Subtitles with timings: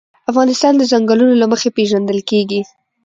[0.31, 2.61] افغانستان د چنګلونه له مخې پېژندل کېږي.